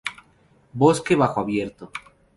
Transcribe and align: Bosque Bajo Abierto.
Bosque 0.73 1.15
Bajo 1.15 1.41
Abierto. 1.41 1.91